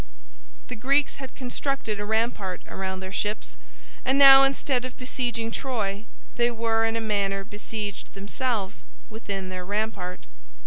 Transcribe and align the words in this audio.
The 0.67 0.75
Greeks 0.75 1.17
had 1.17 1.35
constructed 1.35 1.99
a 1.99 2.05
rampart 2.05 2.63
around 2.67 3.01
their 3.01 3.11
ships, 3.11 3.55
and 4.03 4.17
now 4.17 4.41
instead 4.41 4.83
of 4.83 4.97
besieging 4.97 5.51
Troy 5.51 6.05
they 6.37 6.49
were 6.49 6.85
in 6.85 6.95
a 6.95 6.99
manner 6.99 7.43
besieged 7.43 8.15
themselves, 8.15 8.83
within 9.11 9.49
their 9.49 9.63
rampart. 9.63 10.21